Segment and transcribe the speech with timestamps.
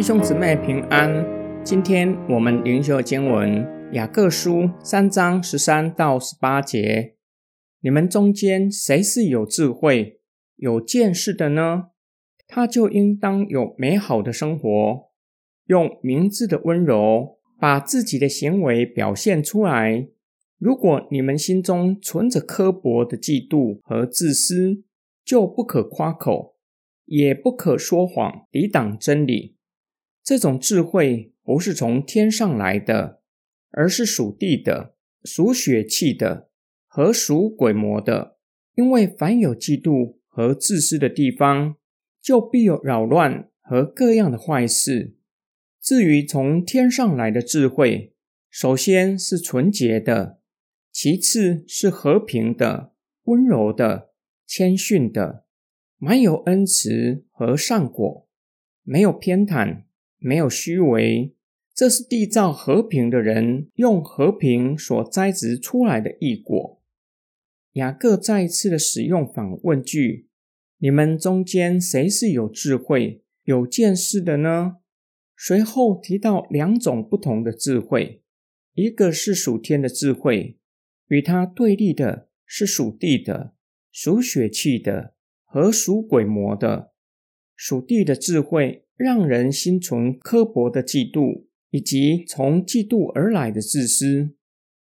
[0.00, 1.12] 弟兄姊妹平安。
[1.62, 7.16] 今天我们灵修经文雅各书三章十三到十八节。
[7.82, 10.22] 你们中间谁是有智慧、
[10.56, 11.88] 有见识的呢？
[12.48, 15.10] 他就应当有美好的生活，
[15.66, 20.08] 用明智的温柔把自己的行为表现出来。
[20.56, 24.82] 如果你们心中存着刻薄的嫉妒和自私，
[25.22, 26.54] 就不可夸口，
[27.04, 29.58] 也不可说谎，抵挡真理。
[30.30, 33.20] 这种智慧不是从天上来的，
[33.72, 34.94] 而是属地的、
[35.24, 36.48] 属血气的
[36.86, 38.36] 和属鬼魔的。
[38.76, 41.74] 因为凡有嫉妒和自私的地方，
[42.22, 45.16] 就必有扰乱和各样的坏事。
[45.82, 48.14] 至于从天上来的智慧，
[48.48, 50.38] 首先是纯洁的，
[50.92, 52.92] 其次是和平的、
[53.24, 54.12] 温柔的、
[54.46, 55.44] 谦逊的，
[55.98, 58.28] 满有恩慈和善果，
[58.84, 59.82] 没有偏袒。
[60.20, 61.34] 没有虚伪，
[61.74, 66.80] 这是缔造和平的人用和平所栽植出来的异果。
[67.72, 70.28] 雅各再一次的使用反问句
[70.78, 74.76] ：“你们中间谁是有智慧、有见识的呢？”
[75.38, 78.22] 随后提到两种不同的智慧，
[78.74, 80.58] 一个是属天的智慧，
[81.08, 83.54] 与它对立的是属地的、
[83.90, 86.92] 属血气的和属鬼魔的。
[87.56, 88.84] 属地的智慧。
[89.02, 94.34] 让人心存刻薄的嫉妒，以及从嫉妒而来的自私，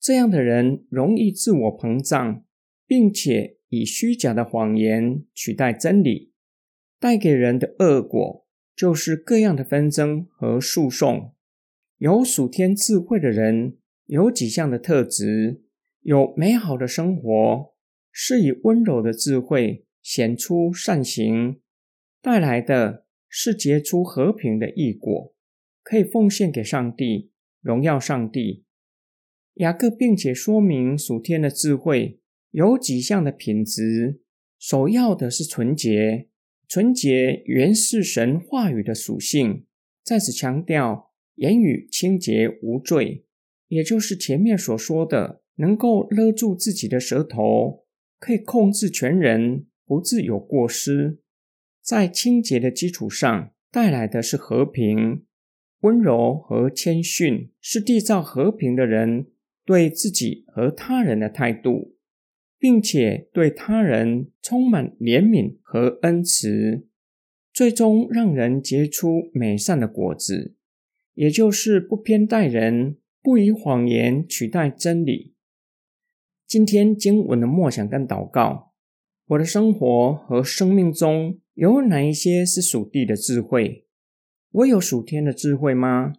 [0.00, 2.44] 这样的人容易自我膨胀，
[2.88, 6.32] 并且以虚假的谎言取代真理，
[6.98, 8.44] 带给人的恶果
[8.74, 11.32] 就是各样的纷争和诉讼。
[11.98, 15.62] 有属天智慧的人有几项的特质：
[16.00, 17.74] 有美好的生活，
[18.10, 21.60] 是以温柔的智慧显出善行
[22.20, 23.04] 带来的。
[23.30, 25.32] 是结出和平的异果，
[25.82, 27.30] 可以奉献给上帝，
[27.62, 28.64] 荣耀上帝。
[29.54, 32.20] 雅各并且说明属天的智慧
[32.50, 34.20] 有几项的品质，
[34.58, 36.26] 首要的是纯洁。
[36.66, 39.66] 纯洁原是神话语的属性，
[40.04, 43.24] 在此强调言语清洁无罪，
[43.68, 47.86] 也就是前面所说的，能够勒住自己的舌头，
[48.18, 51.18] 可以控制全人，不致有过失。
[51.82, 55.24] 在清洁的基础上带来的是和平、
[55.80, 59.28] 温柔和谦逊，是缔造和平的人
[59.64, 61.96] 对自己和他人的态度，
[62.58, 66.86] 并且对他人充满怜悯和恩慈，
[67.52, 70.54] 最终让人结出美善的果子，
[71.14, 75.34] 也就是不偏待人，不以谎言取代真理。
[76.46, 78.74] 今天经文的默想跟祷告，
[79.28, 81.40] 我的生活和生命中。
[81.60, 83.84] 有哪一些是属地的智慧？
[84.50, 86.14] 我有属天的智慧吗？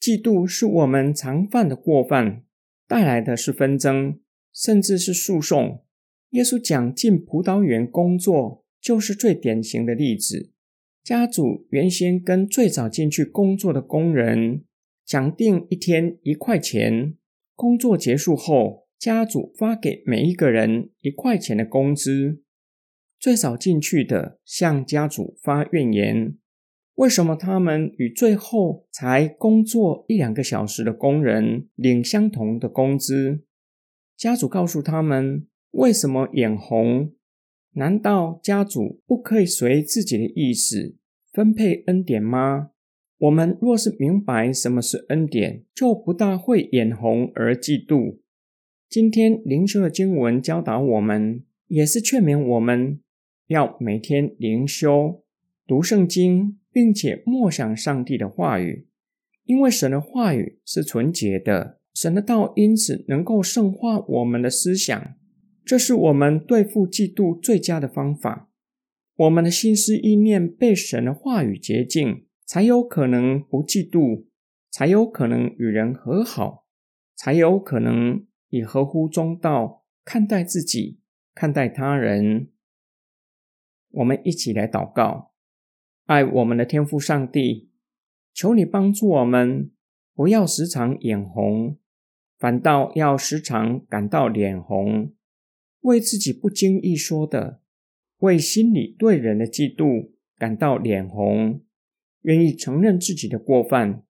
[0.00, 2.44] 嫉妒是我们常犯的过犯，
[2.86, 4.20] 带来的是纷争，
[4.54, 5.82] 甚至是诉讼。
[6.30, 10.52] 耶稣讲进葡萄园工作，就是最典型的例子。
[11.02, 14.62] 家主原先跟最早进去工作的工人
[15.04, 17.16] 讲定一天一块钱，
[17.56, 22.44] 工作结束后，家主发给每一个人一块钱的工资。
[23.18, 26.36] 最早进去的向家主发怨言：
[26.94, 33.42] 为什么他们与最后才工作一两个小时的工人领相同的工资？
[34.16, 37.12] 家主告诉他们：为什么眼红？
[37.72, 40.96] 难道家主不可以随自己的意思
[41.32, 42.70] 分配恩典吗？
[43.18, 48.18] 我们若是明白什么是恩典，就不大会眼红而嫉妒。
[48.88, 53.00] 今天灵修的经文教导我们，也是劝勉我们。
[53.48, 55.22] 要每天灵修、
[55.66, 58.88] 读圣经，并且默想上帝的话语，
[59.44, 65.14] 因为神的话语是纯洁的，神的道因此能够圣化我们的思想。
[65.64, 68.50] 这是我们对付嫉妒最佳的方法。
[69.16, 74.26] 我们的心思意念被神的话语洁净，才有可能不嫉妒，
[74.70, 76.66] 才有可能与人和好，
[77.16, 80.98] 才有可能以合乎中道看待自己，
[81.34, 82.48] 看待他人。
[83.90, 85.32] 我们一起来祷告，
[86.04, 87.70] 爱我们的天父上帝，
[88.32, 89.70] 求你帮助我们，
[90.14, 91.78] 不要时常眼红，
[92.38, 95.14] 反倒要时常感到脸红，
[95.80, 97.60] 为自己不经意说的，
[98.18, 101.62] 为心里对人的嫉妒感到脸红，
[102.22, 104.04] 愿意承认自己的过犯，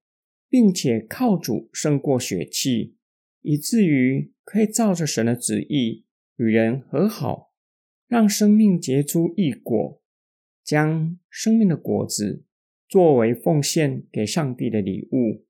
[0.49, 2.97] 并且靠主胜过血气，
[3.41, 7.53] 以至于可以照着神的旨意与人和好。
[8.07, 10.01] 让生命结出异果，
[10.63, 12.45] 将生命的果子
[12.87, 15.45] 作为奉献给上帝的礼物。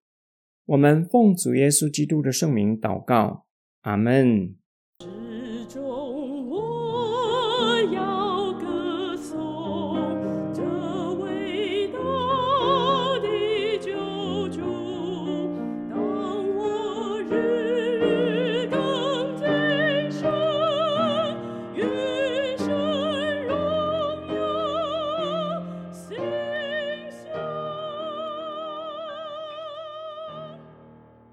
[0.65, 3.45] 我们奉主耶稣基督的圣名祷告，
[3.81, 4.55] 阿门。